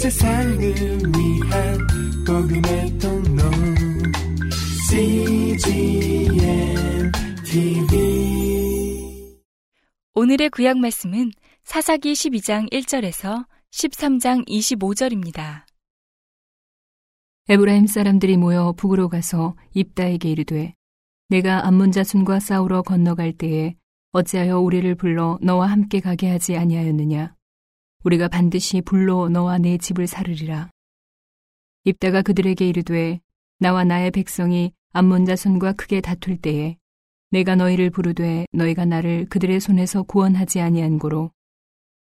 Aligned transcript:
세상을 0.00 0.58
위한 0.58 1.78
복음의 2.26 2.98
통로. 2.98 3.42
CGM 4.88 6.32
TV 7.44 9.36
오늘의 10.14 10.48
구약 10.48 10.78
말씀은 10.78 11.32
사사기 11.64 12.14
12장 12.14 12.72
1절에서 12.72 13.44
13장 13.72 14.48
25절입니다. 14.48 15.66
에브라임 17.50 17.86
사람들이 17.86 18.38
모여 18.38 18.72
북으로 18.72 19.10
가서 19.10 19.54
입다에게 19.74 20.30
이르되 20.30 20.72
내가 21.28 21.66
암몬 21.66 21.92
자손과 21.92 22.40
싸우러 22.40 22.80
건너갈 22.80 23.34
때에 23.34 23.76
어찌하여 24.12 24.60
우리를 24.60 24.94
불러 24.94 25.38
너와 25.42 25.66
함께 25.66 26.00
가게 26.00 26.30
하지 26.30 26.56
아니하였느냐 26.56 27.34
우리가 28.02 28.28
반드시 28.28 28.80
불로 28.80 29.28
너와 29.28 29.58
내 29.58 29.76
집을 29.76 30.06
사르리라. 30.06 30.70
입다가 31.84 32.22
그들에게 32.22 32.66
이르되 32.66 33.20
나와 33.58 33.84
나의 33.84 34.10
백성이 34.10 34.72
암몬 34.92 35.26
자손과 35.26 35.74
크게 35.74 36.00
다툴 36.00 36.38
때에 36.38 36.76
내가 37.30 37.56
너희를 37.56 37.90
부르되 37.90 38.46
너희가 38.52 38.86
나를 38.86 39.26
그들의 39.28 39.60
손에서 39.60 40.02
구원하지 40.02 40.60
아니한 40.60 40.98
고로. 40.98 41.30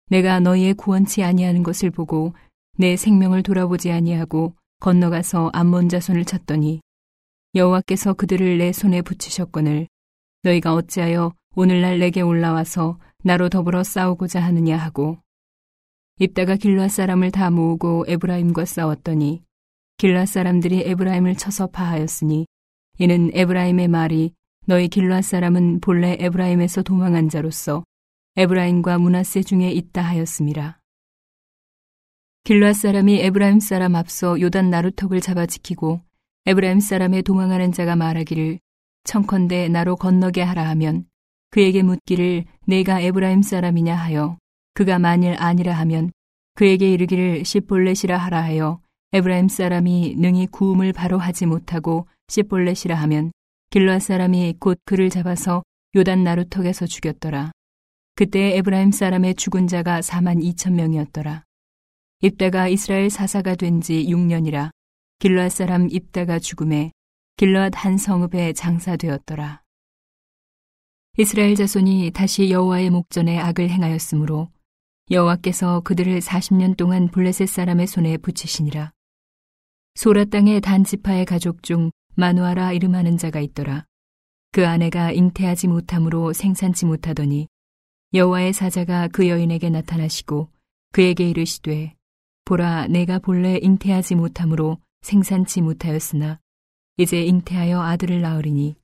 내가 0.10 0.40
너희의 0.40 0.74
구원치 0.74 1.24
아니하는 1.24 1.64
것을 1.64 1.92
보고 1.92 2.36
내 2.78 2.98
생명을 2.98 3.42
돌아보지 3.42 3.92
아니하고 3.92 4.54
건너가서 4.82 5.50
암몬 5.54 5.88
자손을 5.88 6.26
쳤더니 6.26 6.82
여호와께서 7.56 8.14
그들을 8.14 8.58
내 8.58 8.74
손에 8.74 9.02
붙이셨거늘 9.02 9.88
너희가 10.44 10.74
어찌하여 10.74 11.34
오늘날 11.56 12.00
내게 12.00 12.20
올라와서 12.20 13.00
나로 13.24 13.48
더불어 13.48 13.84
싸우고자 13.84 14.42
하느냐 14.42 14.78
하고 14.78 15.18
입다가 16.18 16.56
길르앗 16.56 16.88
사람을 16.88 17.32
다 17.32 17.50
모으고 17.50 18.06
에브라임과 18.08 18.64
싸웠더니 18.64 19.44
길르앗 19.98 20.26
사람들이 20.26 20.84
에브라임을 20.86 21.36
쳐서 21.36 21.68
파하였으니 21.68 22.46
이는 23.00 23.32
에브라임의 23.34 23.90
말이 23.90 24.32
너희 24.66 24.88
길르앗 24.88 25.22
사람은 25.22 25.82
본래 25.82 26.16
에브라임에서 26.18 26.84
도망한 26.84 27.28
자로서 27.28 27.84
에브라임과 28.38 28.98
므낫세 28.98 29.44
중에 29.44 29.72
있다 29.72 30.02
하였음이라. 30.02 30.80
길르앗 32.46 32.72
사람이 32.72 33.20
에브라임 33.20 33.60
사람 33.60 33.96
앞서 33.96 34.40
요단 34.40 34.70
나루턱을 34.70 35.20
잡아 35.20 35.46
지키고 35.46 36.00
에브라임 36.46 36.80
사람의 36.80 37.24
도망하는 37.24 37.74
자가 37.74 37.98
말하기를 37.98 38.60
청컨대 39.04 39.68
나로 39.68 39.98
건너게 39.98 40.44
하라 40.44 40.70
하면 40.70 41.08
그에게 41.52 41.84
묻기를 41.84 42.46
네가 42.68 43.02
에브라임 43.02 43.42
사람이냐 43.42 43.96
하여 43.96 44.38
그가 44.76 45.00
만일 45.00 45.36
아니라 45.40 45.74
하면 45.74 46.12
그에게 46.54 46.92
이르기를 46.92 47.46
십볼렛이라 47.46 48.18
하라 48.18 48.44
하여 48.44 48.82
에브라임 49.14 49.48
사람이 49.48 50.16
능히 50.18 50.48
구음을 50.48 50.92
바로 50.92 51.18
하지 51.18 51.46
못하고 51.46 52.08
씹볼렛이라 52.28 52.94
하면 52.96 53.32
길르앗 53.70 54.00
사람이 54.00 54.56
곧 54.60 54.78
그를 54.86 55.10
잡아서 55.10 55.64
요단 55.96 56.24
나루턱에서 56.24 56.88
죽였더라. 56.88 57.52
그때 58.16 58.58
에브라임 58.58 58.92
사람의 58.92 59.36
죽은 59.36 59.68
자가 59.68 60.02
4만 60.02 60.44
2천 60.44 60.74
명이었더라. 60.74 61.44
입다가 62.22 62.68
이스라엘 62.68 63.10
사사가 63.10 63.56
된 63.56 63.80
지 63.80 64.06
6년이라 64.06 64.72
길르앗 65.20 65.52
사람 65.52 65.88
입다가 65.90 66.38
죽으매 66.40 66.92
길라앗 67.38 67.72
한 67.76 67.98
성읍에 67.98 68.54
장사되었더라. 68.54 69.62
이스라엘 71.18 71.56
자손이 71.56 72.12
다시 72.14 72.50
여호와의 72.50 72.90
목전에 72.90 73.40
악을 73.40 73.70
행하였으므로 73.70 74.50
여호와께서 75.12 75.82
그들을 75.82 76.20
40년 76.20 76.76
동안 76.76 77.10
블레셋 77.10 77.48
사람의 77.48 77.86
손에 77.86 78.18
붙이시니라. 78.18 78.92
소라 79.94 80.26
땅의 80.26 80.62
단지파의 80.62 81.26
가족 81.26 81.62
중 81.62 81.92
마누아라 82.16 82.72
이름하는 82.72 83.18
자가 83.18 83.40
있더라. 83.40 83.86
그 84.52 84.66
아내가 84.66 85.12
잉태하지 85.12 85.68
못함으로 85.68 86.34
생산치 86.34 86.88
못하더니 86.88 87.48
여호와의 88.16 88.54
사자가 88.54 89.08
그 89.10 89.30
여인에게 89.30 89.70
나타나시고 89.70 90.50
그에게 90.92 91.30
이르시되 91.30 91.94
보라 92.46 92.88
내가 92.88 93.20
본래 93.20 93.60
잉태하지 93.62 94.16
못함으로 94.16 94.80
생산치 95.04 95.62
못하였으나 95.62 96.40
이제 96.98 97.24
잉태하여 97.24 97.80
아들을 97.80 98.22
낳으리니 98.22 98.76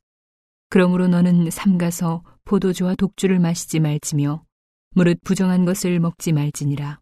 그러므로 0.70 1.08
너는 1.08 1.50
삼가서 1.50 2.24
포도주와 2.44 2.94
독주를 2.94 3.40
마시지 3.40 3.80
말지며 3.80 4.46
무릇 4.94 5.22
부정한 5.24 5.64
것을 5.64 6.02
먹지 6.02 6.34
말지니라. 6.34 7.00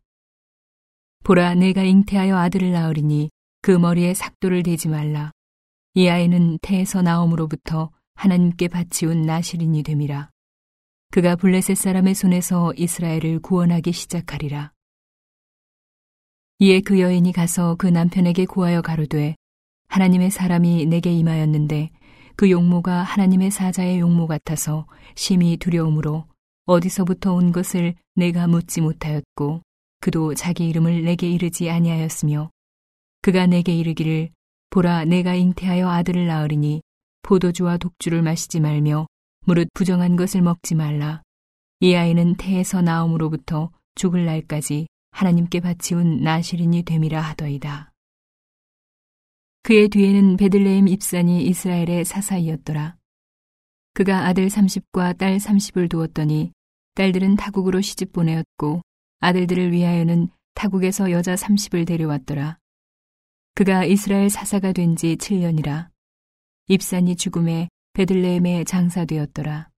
보라 1.23 1.55
내가 1.55 1.83
잉태하여 1.83 2.37
아들을 2.37 2.71
낳으리니 2.71 3.31
그 3.63 3.71
머리에 3.71 4.13
삭도를 4.13 4.61
대지 4.61 4.87
말라. 4.89 5.31
이 5.95 6.07
아이는 6.07 6.59
태에서 6.61 7.01
나옴으로부터 7.01 7.89
하나님께 8.13 8.67
바치운 8.67 9.23
나시린이 9.23 9.81
됨이라. 9.81 10.29
그가 11.11 11.35
블레셋 11.35 11.75
사람의 11.75 12.13
손에서 12.13 12.73
이스라엘을 12.77 13.39
구원하기 13.41 13.91
시작하리라. 13.91 14.71
이에 16.59 16.81
그 16.81 16.99
여인이 16.99 17.31
가서 17.31 17.73
그 17.75 17.87
남편에게 17.87 18.45
구하여 18.45 18.83
가로되 18.83 19.35
하나님의 19.87 20.29
사람이 20.29 20.85
내게 20.85 21.11
임하였는데 21.11 21.89
그 22.35 22.51
용모가 22.51 23.01
하나님의 23.01 23.49
사자의 23.49 23.99
용모 23.99 24.27
같아서 24.27 24.85
심히 25.15 25.57
두려움으로 25.57 26.28
어디서부터 26.69 27.33
온 27.33 27.51
것을 27.51 27.95
내가 28.15 28.47
묻지 28.47 28.79
못하였고 28.79 29.61
그도 30.01 30.35
자기 30.35 30.69
이름을 30.69 31.03
내게 31.03 31.29
이르지 31.29 31.69
아니하였으며 31.69 32.51
그가 33.21 33.47
내게 33.47 33.75
이르기를 33.75 34.29
보라 34.69 35.05
내가 35.05 35.33
잉태하여 35.33 35.89
아들을 35.89 36.27
낳으리니 36.27 36.81
포도주와 37.23 37.77
독주를 37.77 38.21
마시지 38.21 38.59
말며 38.59 39.07
무릇 39.45 39.67
부정한 39.73 40.15
것을 40.15 40.41
먹지 40.41 40.75
말라 40.75 41.23
이 41.79 41.95
아이는 41.95 42.35
태에서 42.35 42.81
나옴으로부터 42.81 43.71
죽을 43.95 44.25
날까지 44.25 44.87
하나님께 45.11 45.61
바치운 45.61 46.21
나시린이 46.21 46.83
됨이라 46.83 47.19
하더이다. 47.19 47.91
그의 49.63 49.89
뒤에는 49.89 50.37
베들레헴 50.37 50.87
입산이 50.87 51.43
이스라엘의 51.45 52.05
사사이었더라. 52.05 52.95
그가 53.93 54.27
아들 54.27 54.47
30과 54.47 55.17
딸 55.17 55.37
30을 55.37 55.89
두었더니 55.89 56.51
딸들은 56.95 57.35
타국으로 57.35 57.81
시집 57.81 58.11
보내었고 58.13 58.81
아들들을 59.19 59.71
위하여는 59.71 60.29
타국에서 60.53 61.11
여자 61.11 61.35
30을 61.35 61.87
데려왔더라. 61.87 62.57
그가 63.55 63.85
이스라엘 63.85 64.29
사사가 64.29 64.71
된 64.73 64.95
지 64.95 65.15
7년이라. 65.15 65.89
입산이 66.67 67.15
죽음에 67.15 67.69
베들레헴에 67.93 68.63
장사되었더라. 68.63 69.69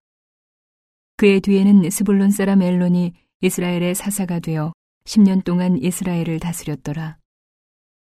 그의 1.16 1.40
뒤에는 1.40 1.90
스불론 1.90 2.30
사람 2.30 2.62
엘론이 2.62 3.12
이스라엘의 3.40 3.94
사사가 3.94 4.40
되어 4.40 4.72
10년 5.04 5.44
동안 5.44 5.76
이스라엘을 5.76 6.38
다스렸더라. 6.40 7.18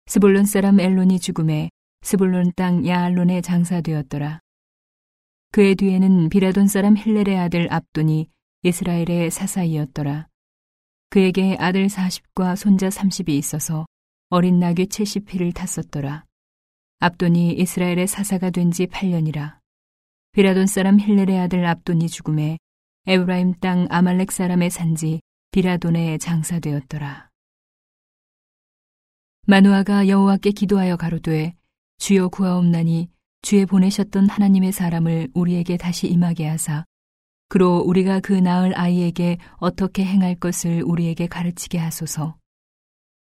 스불론 0.07 0.45
사람 0.45 0.79
엘론이 0.79 1.19
죽으매 1.19 1.69
스불론 2.01 2.51
땅 2.55 2.85
아얄론에 2.85 3.41
장사되었더라. 3.41 4.39
그의 5.51 5.75
뒤에는 5.75 6.29
비라돈 6.29 6.67
사람 6.67 6.97
힐렐의 6.97 7.37
아들 7.37 7.71
압돈이 7.71 8.29
이스라엘의 8.63 9.31
사사이었더라. 9.31 10.27
그에게 11.09 11.57
아들 11.59 11.87
40과 11.87 12.55
손자 12.55 12.89
30이 12.89 13.29
있어서 13.29 13.85
어린 14.29 14.59
나귀 14.59 14.85
70필을 14.85 15.53
탔었더라. 15.53 16.25
압돈이 16.99 17.53
이스라엘의 17.53 18.07
사사가 18.07 18.51
된 18.51 18.71
지 18.71 18.85
8년이라. 18.85 19.57
비라돈 20.33 20.67
사람 20.67 20.99
힐렐의 20.99 21.39
아들 21.39 21.65
압돈이 21.65 22.07
죽음에 22.07 22.57
에브라임 23.07 23.55
땅 23.59 23.87
아말렉 23.89 24.31
사람의 24.31 24.69
산지 24.69 25.19
비라돈에 25.51 26.19
장사되었더라. 26.19 27.29
마누아가 29.47 30.07
여호와께 30.07 30.51
기도하여 30.51 30.97
가로되 30.97 31.55
주여 31.97 32.29
구하옵나니 32.29 33.09
주에 33.41 33.65
보내셨던 33.65 34.29
하나님의 34.29 34.71
사람을 34.71 35.29
우리에게 35.33 35.77
다시 35.77 36.07
임하게 36.07 36.47
하사 36.47 36.85
그로 37.51 37.79
우리가 37.79 38.21
그 38.21 38.31
낳을 38.31 38.79
아이에게 38.79 39.37
어떻게 39.57 40.05
행할 40.05 40.35
것을 40.35 40.83
우리에게 40.85 41.27
가르치게 41.27 41.77
하소서. 41.77 42.37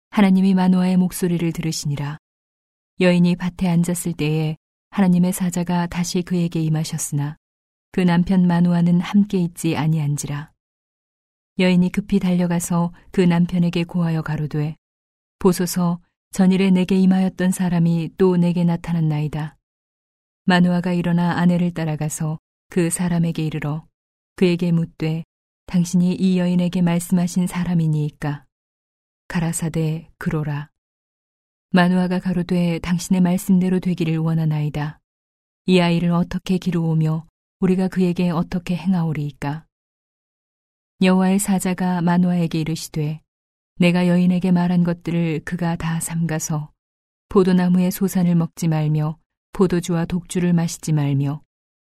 하나님이 0.09 0.53
마누아의 0.53 0.95
목소리를 0.95 1.51
들으시니라. 1.51 2.17
여인이 3.01 3.35
밭에 3.35 3.67
앉았을 3.67 4.13
때에 4.13 4.55
하나님의 4.91 5.33
사자가 5.33 5.87
다시 5.87 6.21
그에게 6.21 6.61
임하셨으나 6.61 7.35
그 7.91 7.99
남편 7.99 8.47
마누아는 8.47 9.01
함께 9.01 9.39
있지 9.39 9.75
아니한지라. 9.75 10.53
여인이 11.59 11.91
급히 11.91 12.19
달려가서 12.19 12.93
그 13.11 13.19
남편에게 13.19 13.83
고하여 13.83 14.21
가로되 14.21 14.77
보소서 15.39 15.99
전일에 16.31 16.71
내게 16.71 16.95
임하였던 16.95 17.51
사람이 17.51 18.11
또 18.17 18.37
내게 18.37 18.63
나타났나이다. 18.63 19.57
마누아가 20.45 20.93
일어나 20.93 21.37
아내를 21.37 21.73
따라가서 21.73 22.39
그 22.69 22.89
사람에게 22.89 23.45
이르러 23.45 23.85
그에게 24.35 24.71
묻되 24.71 25.23
당신이 25.67 26.15
이 26.15 26.37
여인에게 26.37 26.81
말씀하신 26.81 27.47
사람이니이까 27.47 28.45
가라사대 29.29 30.09
그로라 30.17 30.69
마누아가 31.69 32.19
가로되 32.19 32.79
당신의 32.79 33.21
말씀대로 33.21 33.79
되기를 33.79 34.17
원하나이다. 34.17 34.99
이 35.65 35.79
아이를 35.79 36.11
어떻게 36.11 36.57
기루오며 36.57 37.25
우리가 37.59 37.87
그에게 37.87 38.29
어떻게 38.29 38.75
행하오리이까? 38.75 39.65
여호와의 41.01 41.39
사자가 41.39 42.01
마누아에게 42.01 42.59
이르시되 42.59 43.21
내가 43.77 44.07
여인에게 44.07 44.51
말한 44.51 44.83
것들을 44.83 45.41
그가 45.43 45.75
다 45.75 45.99
삼가서 45.99 46.71
포도나무의 47.29 47.91
소산을 47.91 48.35
먹지 48.35 48.67
말며 48.67 49.17
포도주와 49.53 50.05
독주를 50.05 50.53
마시지 50.53 50.93
말며 50.93 51.41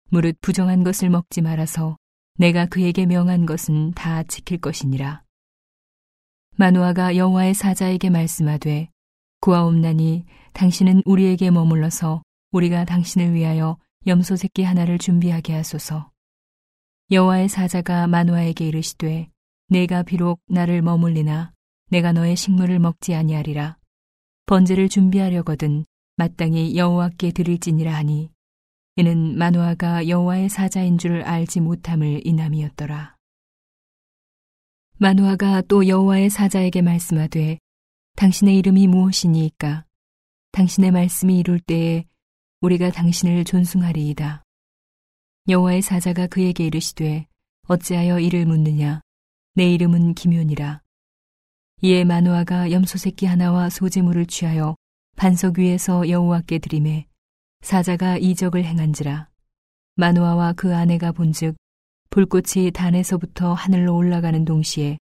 무릇 0.10 0.38
부정한 0.42 0.84
것을 0.84 1.10
먹지 1.10 1.42
말아서 1.42 1.98
내가 2.40 2.68
그에게 2.68 3.08
명한 3.08 3.48
것은 3.48 3.92
다 3.94 4.22
지킬 4.24 4.60
것이니라. 4.60 5.24
마누아가 6.56 7.16
여호와의 7.16 7.56
사자에게 7.56 8.12
말씀하되 8.12 8.90
구하옵나니 9.42 10.26
당신은 10.54 11.02
우리에게 11.06 11.50
머물러서 11.50 12.22
우리가 12.52 12.86
당신을 12.86 13.34
위하여 13.34 13.78
염소 14.06 14.36
새끼 14.36 14.64
하나를 14.64 15.00
준비하게 15.00 15.54
하소서. 15.54 16.12
여호와의 17.10 17.50
사자가 17.50 18.06
마누아에게 18.08 18.68
이르시되 18.68 19.30
내가 19.70 20.04
비록 20.04 20.40
나를 20.48 20.82
머물리나 20.82 21.54
내가 21.90 22.12
너의 22.12 22.36
식물을 22.36 22.78
먹지 22.80 23.16
아니하리라. 23.16 23.78
번제를 24.46 24.90
준비하려거든 24.90 25.86
마땅히 26.18 26.76
여호와께 26.78 27.32
드릴지니라 27.32 27.94
하니 27.96 28.30
이는 29.00 29.38
마누아가 29.38 30.08
여호와의 30.08 30.50
사자인 30.50 30.98
줄 30.98 31.22
알지 31.22 31.60
못함을 31.60 32.26
인함이었더라. 32.26 33.16
마누아가 34.98 35.62
또 35.62 35.88
여호와의 35.88 36.32
사자에게 36.32 36.82
말씀하되 36.82 37.60
당신의 38.16 38.58
이름이 38.58 38.88
무엇이니이까 38.88 39.86
당신의 40.52 40.90
말씀이 40.90 41.38
이룰 41.38 41.60
때에 41.60 42.06
우리가 42.62 42.90
당신을 42.90 43.46
존숭하리이다. 43.46 44.42
여호와의 45.48 45.84
사자가 45.84 46.26
그에게 46.26 46.66
이르시되 46.66 47.28
어찌하여 47.68 48.20
이를 48.20 48.48
묻느냐 48.48 49.02
내 49.54 49.72
이름은 49.72 50.16
기묘니라. 50.16 50.82
이에 51.84 52.04
마누아가 52.04 52.72
염소 52.72 52.98
새끼 52.98 53.28
하나와 53.28 53.70
소재물을 53.70 54.26
취하여 54.26 54.76
반석 55.18 55.60
위에서 55.60 56.10
여호와께 56.10 56.58
드림에 56.58 57.06
사자가 57.62 58.18
이적을 58.18 58.64
행한지라. 58.64 59.28
마누아와 59.96 60.54
그 60.54 60.76
아내가 60.76 61.12
본즉 61.12 61.56
불꽃이 62.10 62.72
단에서부터 62.72 63.54
하늘로 63.54 63.96
올라가는 63.96 64.46
동시에 64.46 64.98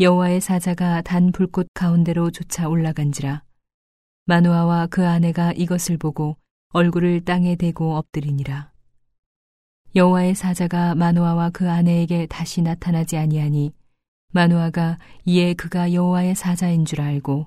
여호와의 0.00 0.40
사자가 0.40 1.02
단 1.02 1.32
불꽃 1.32 1.68
가운데로 1.74 2.30
쫓아 2.30 2.68
올라간지라. 2.68 3.42
마누아와 4.26 4.88
그 4.88 5.06
아내가 5.06 5.52
이것을 5.52 5.96
보고 5.96 6.36
얼굴을 6.70 7.24
땅에 7.24 7.56
대고 7.56 7.96
엎드리니라. 7.96 8.72
여호와의 9.94 10.34
사자가 10.34 10.94
마누아와 10.94 11.50
그 11.50 11.70
아내에게 11.70 12.26
다시 12.26 12.62
나타나지 12.62 13.16
아니하니 13.16 13.72
마누아가 14.32 14.98
이에 15.24 15.54
그가 15.54 15.92
여호와의 15.92 16.34
사자인 16.34 16.84
줄 16.84 17.00
알고 17.00 17.46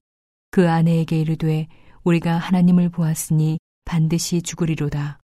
그 0.51 0.69
아내에게 0.69 1.19
이르되 1.19 1.68
우리가 2.04 2.38
하나님을 2.38 2.90
보았으니 2.90 3.58
반드시 3.96 4.42
죽으리로다. 4.42 5.22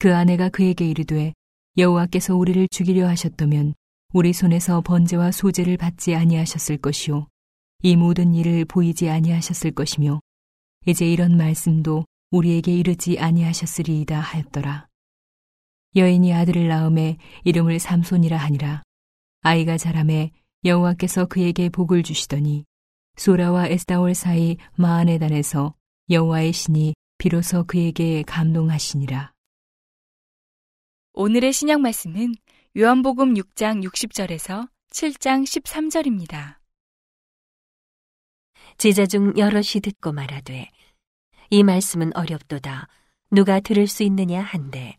그 0.00 0.12
아내가 0.12 0.48
그에게 0.48 0.84
이르되 0.90 1.32
여호와께서 1.76 2.34
우리를 2.34 2.66
죽이려 2.72 3.06
하셨다면 3.06 3.74
우리 4.12 4.32
손에서 4.32 4.80
번제와 4.80 5.30
소제를 5.30 5.76
받지 5.76 6.16
아니하셨을 6.16 6.78
것이요 6.78 7.28
이 7.84 7.94
모든 7.94 8.34
일을 8.34 8.64
보이지 8.64 9.08
아니하셨을 9.08 9.70
것이며 9.70 10.18
이제 10.86 11.06
이런 11.06 11.36
말씀도 11.36 12.04
우리에게 12.32 12.74
이르지 12.74 13.20
아니하셨으리이다 13.20 14.18
하였더라. 14.18 14.88
여인이 15.94 16.34
아들을 16.34 16.66
낳음에 16.66 17.16
이름을 17.44 17.78
삼손이라 17.78 18.38
하니라. 18.38 18.82
아이가 19.42 19.78
자람에 19.78 20.32
여호와께서 20.64 21.26
그에게 21.26 21.68
복을 21.68 22.02
주시더니 22.02 22.64
소라와 23.18 23.68
에스다올 23.68 24.16
사이 24.16 24.56
마하네단에서 24.74 25.76
여호와의 26.10 26.52
신이 26.52 26.94
비로소 27.18 27.64
그에게 27.64 28.22
감동하시니라. 28.22 29.32
오늘의 31.14 31.52
신약 31.52 31.80
말씀은 31.80 32.32
요한복음 32.76 33.34
6장 33.34 33.84
60절에서 33.84 34.68
7장 34.92 35.42
13절입니다. 35.42 36.58
제자 38.78 39.04
중 39.04 39.36
여럿이 39.36 39.80
듣고 39.82 40.12
말하되 40.12 40.70
이 41.50 41.64
말씀은 41.64 42.16
어렵도다 42.16 42.86
누가 43.32 43.58
들을 43.58 43.88
수 43.88 44.04
있느냐 44.04 44.40
한데 44.40 44.96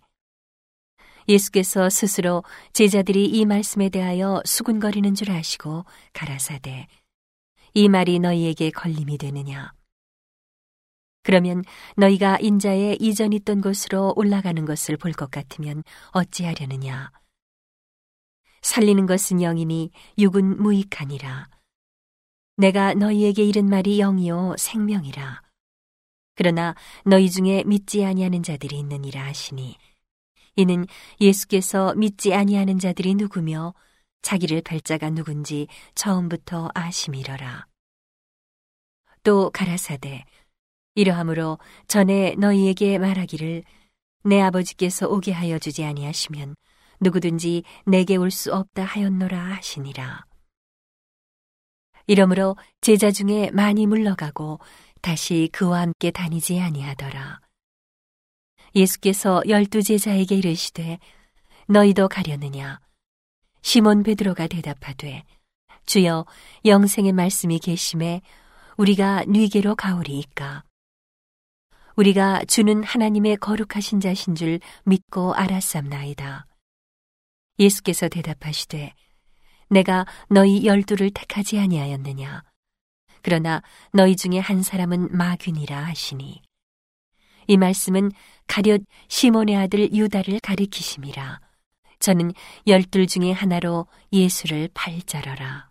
예수께서 1.30 1.90
스스로 1.90 2.44
제자들이 2.74 3.28
이 3.28 3.46
말씀에 3.46 3.88
대하여 3.88 4.42
수군거리는 4.44 5.16
줄 5.16 5.32
아시고 5.32 5.86
가라사대 6.12 6.88
이 7.76 7.88
말이 7.88 8.20
너희에게 8.20 8.72
걸림이 8.72 9.18
되느냐 9.18 9.79
그러면 11.24 11.64
너희가 11.98 12.38
인자의 12.40 12.98
이전 13.00 13.34
있던 13.34 13.62
곳으로 13.62 14.14
올라가는 14.16 14.64
것을 14.66 14.98
볼 14.98 15.14
것 15.14 15.30
같으면 15.32 15.84
어찌하려느냐 16.12 17.12
살리는 18.62 19.06
것은 19.06 19.42
영이니 19.42 19.92
육은 20.18 20.62
무익하니라. 20.62 21.50
내가 22.58 22.94
너희에게 22.94 23.44
이른 23.44 23.70
말이 23.70 24.00
영이요 24.00 24.56
생명이라. 24.58 25.42
그러나 26.36 26.76
너희 27.06 27.30
중에 27.30 27.64
믿지 27.66 28.04
아니하는 28.04 28.44
자들이 28.44 28.78
있느니라 28.80 29.26
하시니 29.26 29.78
이는 30.56 30.86
예수께서 31.22 31.94
믿지 31.96 32.34
아니하는 32.34 32.80
자들이 32.80 33.16
누구며 33.16 33.74
자기를 34.22 34.62
발자가 34.62 35.10
누군지 35.10 35.68
처음부터 35.96 36.70
아심이러라. 36.74 37.66
또 39.24 39.50
가라사대 39.52 40.26
이러함으로 40.96 41.60
전에 41.88 42.36
너희에게 42.38 42.98
말하기를 42.98 43.64
내 44.24 44.42
아버지께서 44.42 45.08
오게 45.08 45.32
하여 45.32 45.58
주지 45.60 45.86
아니하시면 45.86 46.56
누구든지 47.02 47.64
내게 47.86 48.18
올 48.18 48.32
수 48.32 48.54
없다 48.54 48.84
하였노라 48.84 49.38
하시니라. 49.56 50.26
이러므로 52.08 52.58
제자 52.82 53.12
중에 53.12 53.52
많이 53.52 53.86
물러가고 53.88 54.60
다시 55.02 55.50
그와 55.54 55.82
함께 55.82 56.12
다니지 56.12 56.60
아니하더라. 56.60 57.40
예수께서 58.76 59.42
열두 59.48 59.84
제자에게 59.84 60.36
이르시되 60.36 61.00
너희도 61.68 62.10
가려느냐? 62.10 62.80
시몬 63.62 64.04
베드로가 64.04 64.48
대답하되 64.48 65.24
주여 65.86 66.26
영생의 66.66 67.14
말씀이 67.14 67.60
계심에 67.60 68.22
우리가 68.78 69.24
뉘게로 69.28 69.76
가오리이까. 69.76 70.64
우리가 72.00 72.46
주는 72.46 72.82
하나님의 72.82 73.36
거룩하신 73.38 74.00
자신 74.00 74.34
줄 74.34 74.62
믿고 74.86 75.34
알았삼나이다. 75.34 76.48
예수께서 77.60 78.08
대답하시되 78.08 78.94
내가 79.70 80.06
너희 80.30 80.66
열두를 80.66 81.10
택하지 81.10 81.60
아니하였느냐? 81.60 82.44
그러나 83.22 83.62
너희 83.92 84.16
중에 84.16 84.40
한 84.40 84.64
사람은 84.64 85.10
마귀니라 85.12 85.78
하시니. 85.88 86.42
이 87.48 87.58
말씀은 87.58 88.14
가룟 88.48 88.86
시몬의 89.10 89.58
아들 89.58 89.94
유다를 89.94 90.40
가리키심이라. 90.40 91.42
저는 92.00 92.32
열둘 92.66 93.08
중에 93.08 93.34
하나로 93.34 93.88
예수를 94.14 94.70
팔자러라. 94.74 95.70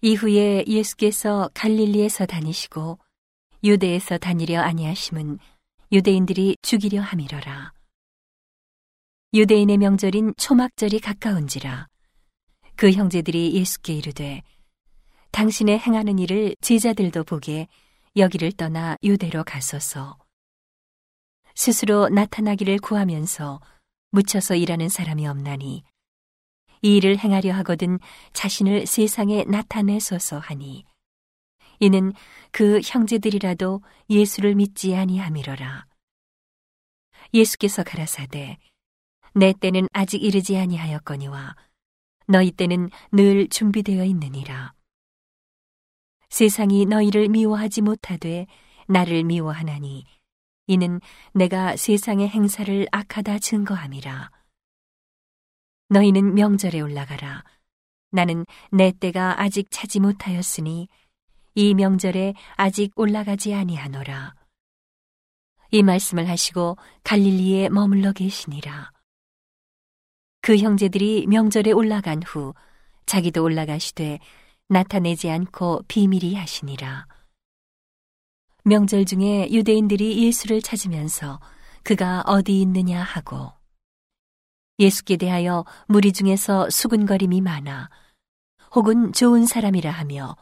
이후에 0.00 0.64
예수께서 0.66 1.50
갈릴리에서 1.52 2.24
다니시고 2.24 2.98
유대에서 3.66 4.16
다니려 4.16 4.60
아니하심은 4.60 5.40
유대인들이 5.90 6.56
죽이려 6.62 7.02
함이러라. 7.02 7.72
유대인의 9.34 9.78
명절인 9.78 10.34
초막절이 10.36 11.00
가까운지라 11.00 11.88
그 12.76 12.92
형제들이 12.92 13.54
예수께 13.56 13.94
이르되 13.94 14.42
당신의 15.32 15.80
행하는 15.80 16.20
일을 16.20 16.54
제자들도 16.60 17.24
보게 17.24 17.66
여기를 18.16 18.52
떠나 18.52 18.96
유대로 19.02 19.42
가소서. 19.42 20.16
스스로 21.56 22.08
나타나기를 22.08 22.78
구하면서 22.78 23.60
묻혀서 24.12 24.54
일하는 24.54 24.88
사람이 24.88 25.26
없나니 25.26 25.82
이 26.82 26.96
일을 26.96 27.18
행하려 27.18 27.52
하거든 27.54 27.98
자신을 28.32 28.86
세상에 28.86 29.42
나타내소서 29.44 30.38
하니 30.38 30.84
이는 31.80 32.12
그 32.50 32.80
형제들이라도 32.84 33.82
예수를 34.08 34.54
믿지 34.54 34.94
아니함이로라 34.94 35.86
예수께서 37.34 37.82
가라사대 37.82 38.58
내 39.34 39.52
때는 39.52 39.88
아직 39.92 40.22
이르지 40.22 40.56
아니하였거니와 40.56 41.56
너희 42.28 42.50
때는 42.50 42.90
늘 43.12 43.48
준비되어 43.48 44.04
있느니라. 44.04 44.72
세상이 46.28 46.86
너희를 46.86 47.28
미워하지 47.28 47.82
못하되 47.82 48.46
나를 48.88 49.24
미워하나니 49.24 50.04
이는 50.66 51.00
내가 51.32 51.76
세상의 51.76 52.28
행사를 52.28 52.86
악하다 52.90 53.38
증거함이라. 53.38 54.30
너희는 55.90 56.34
명절에 56.34 56.80
올라가라. 56.80 57.44
나는 58.10 58.44
내 58.72 58.90
때가 58.90 59.40
아직 59.40 59.70
차지 59.70 60.00
못하였으니 60.00 60.88
이 61.58 61.72
명절에 61.72 62.34
아직 62.56 62.92
올라가지 62.96 63.54
아니하노라. 63.54 64.34
이 65.70 65.82
말씀을 65.82 66.28
하시고 66.28 66.76
갈릴리에 67.02 67.70
머물러 67.70 68.12
계시니라. 68.12 68.92
그 70.42 70.58
형제들이 70.58 71.26
명절에 71.26 71.72
올라간 71.72 72.22
후 72.24 72.52
자기도 73.06 73.42
올라가시되 73.42 74.18
나타내지 74.68 75.30
않고 75.30 75.84
비밀이 75.88 76.34
하시니라. 76.34 77.06
명절 78.64 79.06
중에 79.06 79.50
유대인들이 79.50 80.26
예수를 80.26 80.60
찾으면서 80.60 81.40
그가 81.84 82.22
어디 82.26 82.60
있느냐 82.60 83.02
하고 83.02 83.50
예수께 84.78 85.16
대하여 85.16 85.64
무리 85.88 86.12
중에서 86.12 86.68
수군거림이 86.68 87.40
많아 87.40 87.88
혹은 88.74 89.14
좋은 89.14 89.46
사람이라 89.46 89.90
하며 89.90 90.36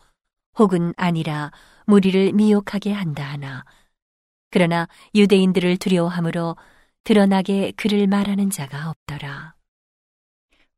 혹은 0.59 0.95
아니라 0.97 1.51
무리를 1.87 2.33
미혹하게 2.33 2.93
한다 2.93 3.25
하나 3.25 3.65
그러나 4.51 4.89
유대인들을 5.15 5.79
두려워함으로 5.79 6.57
드러나게 7.03 7.73
그를 7.77 8.07
말하는 8.07 8.51
자가 8.51 8.89
없더라. 8.91 9.55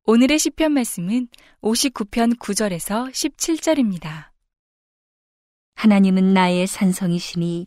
오늘의 0.04 0.38
시편 0.38 0.72
말씀은 0.72 1.28
59편 1.62 2.38
9절에서 2.38 3.10
17절입니다. 3.10 4.30
하나님은 5.74 6.32
나의 6.32 6.66
산성이시니 6.66 7.66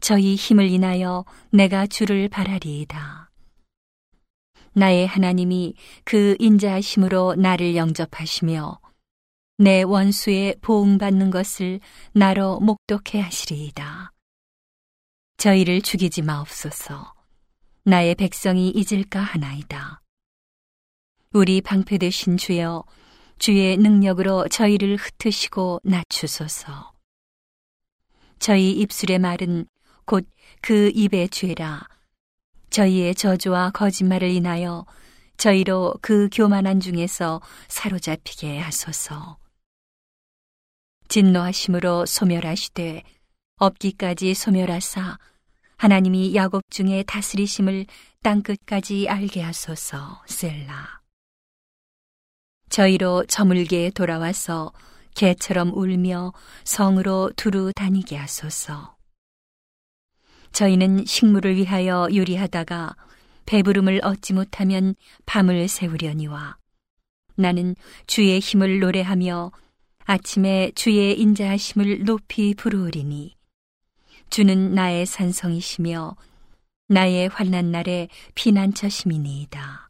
저희 0.00 0.34
힘을 0.34 0.68
인하여 0.70 1.24
내가 1.50 1.86
주를 1.86 2.28
바라리이다. 2.28 3.30
나의 4.72 5.06
하나님이 5.06 5.74
그 6.04 6.36
인자하심으로 6.38 7.34
나를 7.34 7.76
영접하시며 7.76 8.80
내 9.60 9.82
원수의 9.82 10.56
보응받는 10.62 11.30
것을 11.30 11.80
나로 12.12 12.60
목독해 12.60 13.20
하시리이다. 13.20 14.10
저희를 15.36 15.82
죽이지 15.82 16.22
마옵소서. 16.22 17.12
나의 17.84 18.14
백성이 18.14 18.70
잊을까 18.70 19.20
하나이다. 19.20 20.00
우리 21.34 21.60
방패 21.60 21.98
되신 21.98 22.38
주여, 22.38 22.84
주의 23.38 23.76
능력으로 23.76 24.48
저희를 24.48 24.96
흩으시고 24.96 25.80
낮추소서. 25.84 26.92
저희 28.38 28.72
입술의 28.72 29.18
말은 29.18 29.66
곧 30.06 30.26
그 30.62 30.90
입의 30.94 31.28
죄라. 31.28 31.86
저희의 32.70 33.14
저주와 33.14 33.72
거짓말을 33.72 34.30
인하여 34.30 34.86
저희로 35.36 35.96
그 36.00 36.30
교만한 36.32 36.80
중에서 36.80 37.42
사로잡히게 37.68 38.58
하소서. 38.58 39.39
진노하심으로 41.10 42.06
소멸하시되 42.06 43.02
없기까지 43.56 44.32
소멸하사 44.32 45.18
하나님이 45.76 46.36
야곱 46.36 46.70
중에 46.70 47.02
다스리심을 47.02 47.86
땅 48.22 48.42
끝까지 48.42 49.08
알게 49.08 49.42
하소서. 49.42 50.22
셀라. 50.26 51.00
저희로 52.68 53.24
저물게 53.26 53.90
돌아와서 53.90 54.72
개처럼 55.16 55.72
울며 55.74 56.32
성으로 56.62 57.32
두루 57.34 57.72
다니게 57.74 58.16
하소서. 58.16 58.96
저희는 60.52 61.06
식물을 61.06 61.56
위하여 61.56 62.06
요리하다가 62.14 62.94
배부름을 63.46 64.00
얻지 64.04 64.32
못하면 64.32 64.94
밤을 65.26 65.66
새우려니와 65.66 66.56
나는 67.34 67.74
주의 68.06 68.38
힘을 68.38 68.78
노래하며 68.78 69.50
아침에 70.10 70.72
주의 70.74 71.20
인자하심을 71.20 72.02
높이 72.02 72.52
부르리니 72.54 73.36
주는 74.28 74.74
나의 74.74 75.06
산성이시며 75.06 76.16
나의 76.88 77.28
환난 77.28 77.70
날에 77.70 78.08
피난처심이니이다. 78.34 79.88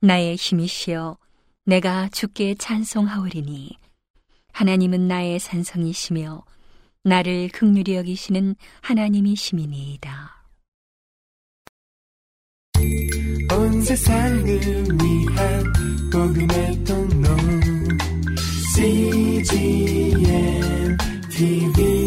나의 0.00 0.34
힘이시여 0.34 1.18
내가 1.66 2.08
주께 2.08 2.56
찬송하오리니 2.56 3.78
하나님은 4.50 5.06
나의 5.06 5.38
산성이시며 5.38 6.42
나를 7.04 7.48
극률히 7.50 7.94
여기시는 7.94 8.56
하나님이시미니이다. 8.80 10.44
온 13.52 13.82
세상을 13.82 14.46
위한 15.00 15.72
복음의 16.10 16.84
통로 16.84 17.19
CGM 18.80 20.16
TV 21.28 21.99